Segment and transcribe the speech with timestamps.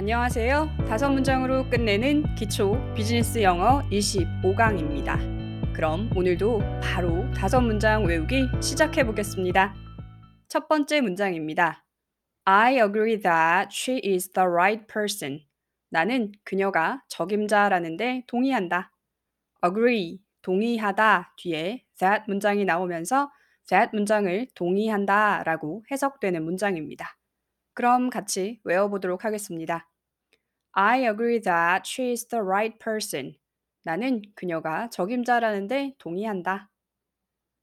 [0.00, 0.86] 안녕하세요.
[0.88, 5.74] 다섯 문장으로 끝내는 기초 비즈니스 영어 25강입니다.
[5.74, 9.74] 그럼 오늘도 바로 다섯 문장 외우기 시작해 보겠습니다.
[10.48, 11.84] 첫 번째 문장입니다.
[12.46, 15.42] I agree that she is the right person.
[15.90, 18.92] 나는 그녀가 적임자라는데 동의한다.
[19.62, 23.30] agree, 동의하다 뒤에 that 문장이 나오면서
[23.68, 27.18] that 문장을 동의한다 라고 해석되는 문장입니다.
[27.74, 29.89] 그럼 같이 외워보도록 하겠습니다.
[30.72, 33.34] I agree that she is the right person.
[33.82, 36.70] 나는 그녀가 적임자라는데 동의한다.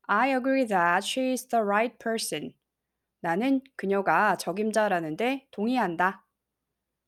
[0.08, 2.54] I agree that she is the right person.
[3.22, 6.26] 나는 그녀가 적임자라는데 동의한다.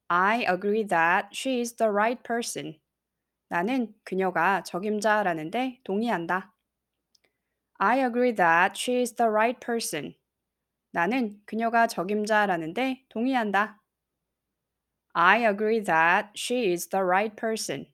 [0.09, 2.79] I agree that she is the right person.
[3.49, 6.54] 나는 그녀가 적임자라는데 동의한다.
[7.79, 10.16] I agree that she is the right person.
[10.91, 13.79] 나는 그녀가 적임자라는데 동의한다.
[15.22, 17.88] I agree that she is the right person.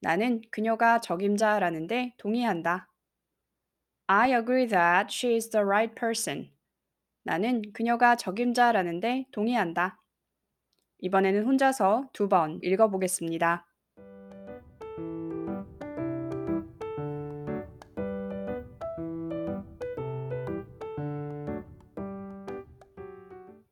[0.00, 2.88] 나는 그녀가 적임자라는데 동의한다.
[4.06, 6.50] I agree that she is the right person.
[7.24, 10.00] 나는 그녀가 적임자라는데 동의한다.
[11.00, 13.66] 이번에는 혼자서 두 번 읽어보겠습니다.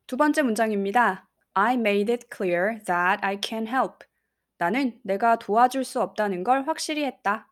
[0.05, 1.24] 두 번째 문장입니다.
[1.57, 4.05] I made it clear that I can help.
[4.57, 7.49] 나는 내가 도와줄 수 없다는 걸 확실히 했다.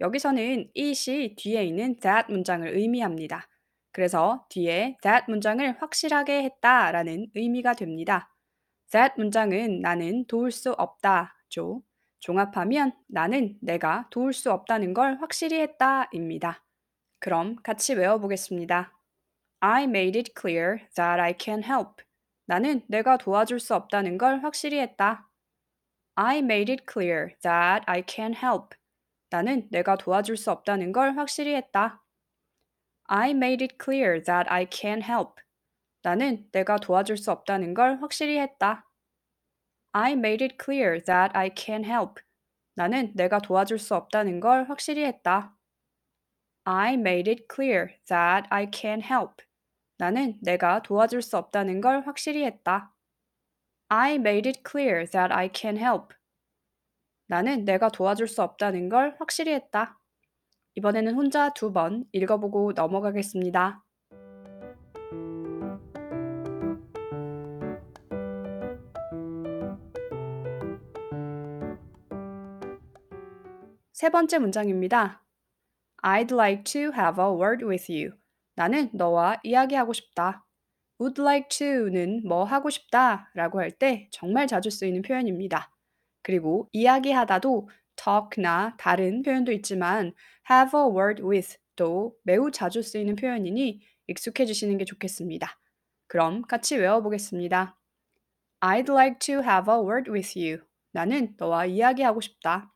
[0.00, 3.48] 여기서는 it이 뒤에 있는 that 문장을 의미합니다.
[3.92, 8.34] 그래서 뒤에 that 문장을 확실하게 했다라는 의미가 됩니다.
[8.90, 11.82] that 문장은 나는 도울 수 없다죠.
[12.20, 16.62] 종합하면 나는 내가 도울 수 없다는 걸 확실히 했다입니다.
[17.18, 18.92] 그럼 같이 외워보겠습니다.
[19.60, 22.02] I made it clear that I can help.
[22.50, 25.30] 나는 내가 도와줄 수 없다는 걸 확실히 했다.
[26.16, 28.76] I made it clear that I can help.
[29.30, 32.02] 나는 내가 도와줄 수 없다는 걸 확실히 했다.
[33.04, 35.40] I made it clear that I can help.
[36.02, 38.84] 나는 내가 도와줄 수 없다는 걸 확실히 했다.
[39.92, 42.20] I made it clear that I can help.
[42.74, 45.56] 나는 내가 도와줄 수 없다는 걸 확실히 했다.
[46.64, 49.40] I made it clear that I can help.
[50.00, 52.94] 나는 내가 도와줄 수 없다는 걸 확실히 했다.
[53.88, 56.14] I made it clear that I can help.
[57.26, 59.98] 나는 내가 도와줄 수 없다는 걸 확실히 했다.
[60.74, 63.84] 이번에는 혼자 두 번 읽어보고 넘어가겠습니다.
[73.92, 75.22] 세 번째 문장입니다.
[76.02, 78.19] I'd like to have a word with you.
[78.56, 80.46] 나는 너와 이야기하고 싶다.
[81.00, 85.70] would like to는 뭐 하고 싶다 라고 할 때 정말 자주 쓰이는 표현입니다.
[86.22, 90.12] 그리고 이야기하다도 talk나 다른 표현도 있지만
[90.50, 95.58] have a word with도 매우 자주 쓰이는 표현이니 익숙해지시는 게 좋겠습니다.
[96.06, 97.78] 그럼 같이 외워보겠습니다.
[98.60, 100.62] I'd like to have a word with you.
[100.92, 102.74] 나는 너와 이야기하고 싶다.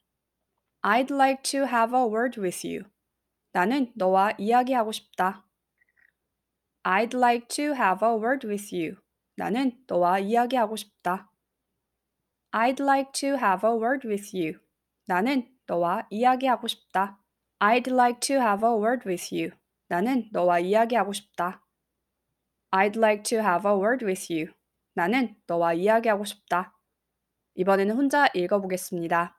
[0.83, 2.85] I'd like to have a word with you.
[3.53, 5.44] 나는 너와 이야기하고 싶다.
[6.85, 8.97] I'd like to have a word with you.
[9.37, 11.31] 나는 너와 이야기하고 싶다.
[12.53, 14.61] I'd like to have a word with you.
[15.07, 17.19] 나는 너와 이야기하고 싶다.
[17.59, 19.51] I'd like to have a word with you.
[19.89, 21.65] 나는 너와 이야기하고 싶다.
[22.71, 24.53] I'd like to have a word with you.
[24.95, 26.79] 나는 너와 이야기하고 싶다.
[27.55, 29.37] 이번에는 혼자 읽어보겠습니다.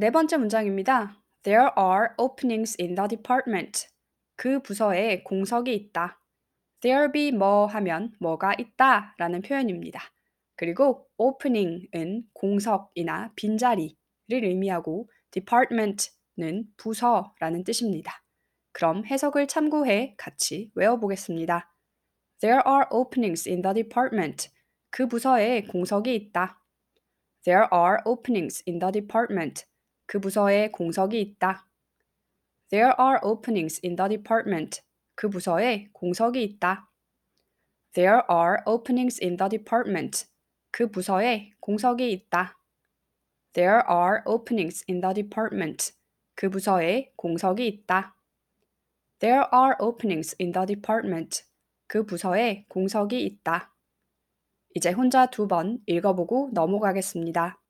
[0.00, 1.14] 네 번째 문장입니다.
[1.42, 3.86] There are openings in the department.
[4.34, 6.18] 그 부서에 공석이 있다.
[6.80, 10.00] There be 뭐 하면 뭐가 있다 라는 표현입니다.
[10.56, 13.98] 그리고 opening은 공석이나 빈자리를
[14.30, 18.24] 의미하고 department는 부서라는 뜻입니다.
[18.72, 21.74] 그럼 해석을 참고해 같이 외워보겠습니다.
[22.40, 24.48] There are openings in the department.
[24.88, 26.58] 그 부서에 공석이 있다.
[27.44, 29.68] There are openings in the department.
[30.10, 31.68] 그 부서에 공석이 있다.
[32.70, 34.82] There are openings in the department.
[35.14, 36.90] 그 부서에 공석이 있다.
[37.92, 40.26] There are openings in the department.
[40.72, 42.58] 그 부서에 공석이 있다.
[43.52, 45.92] There are openings in the department.
[46.34, 48.16] 그 부서에 공석이 있다.
[49.20, 51.44] There are openings in the department.
[51.86, 53.72] 그 부서에 공석이 있다.
[54.74, 57.60] 이제 혼자 두 번 읽어보고 넘어가겠습니다.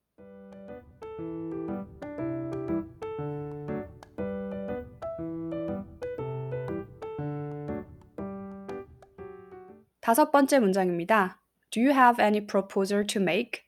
[10.00, 11.42] 다섯 번째 문장입니다.
[11.70, 13.62] Do you have any proposal to make?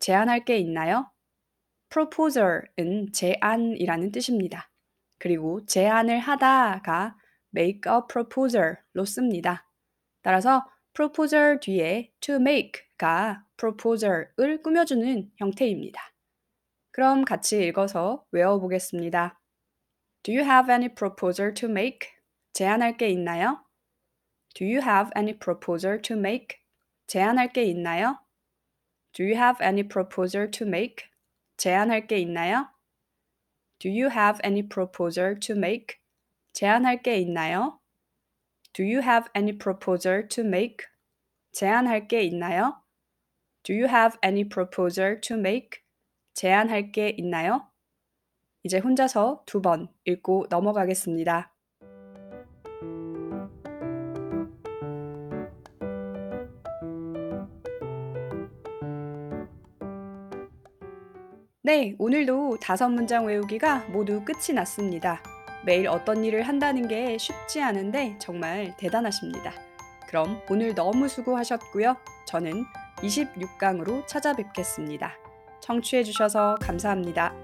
[0.00, 1.10] 제안할 게 있나요?
[1.88, 4.68] proposal은 제안이라는 뜻입니다.
[5.18, 7.16] 그리고 제안을 하다가
[7.56, 9.70] make a proposal로 씁니다.
[10.22, 16.00] 따라서 proposal 뒤에 to make가 proposal을 꾸며주는 형태입니다.
[16.90, 19.40] 그럼 같이 읽어서 외워보겠습니다.
[20.24, 22.08] Do you have any proposal to make?
[22.52, 23.65] 제안할 게 있나요?
[24.55, 26.57] Do you have any proposal to make?
[27.07, 28.19] 제안할 게 있나요?
[29.13, 31.05] Do you have any proposal to make?
[31.57, 32.67] 제안할 게 있나요?
[33.79, 35.97] Do you have any proposal to make?
[36.53, 37.79] 제안할 게 있나요?
[38.73, 40.85] Do you have any proposal to make?
[41.51, 42.81] 제안할 게 있나요?
[43.63, 45.81] Do you have any proposal to make?
[46.33, 47.67] 제안할 게 있나요?
[48.63, 51.53] 이제 혼자서 두 번 읽고 넘어가겠습니다.
[61.66, 65.20] 네, 오늘도 다섯 문장 외우기가 모두 끝이 났습니다.
[65.64, 69.52] 매일 어떤 일을 한다는 게 쉽지 않은데 정말 대단하십니다.
[70.06, 71.96] 그럼 오늘 너무 수고하셨고요.
[72.24, 72.64] 저는
[72.98, 75.14] 26강으로 찾아뵙겠습니다.
[75.58, 77.34] 청취해주셔서 감사합니다.